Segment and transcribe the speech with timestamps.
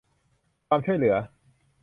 [0.67, 1.15] ความช่วยเหลือ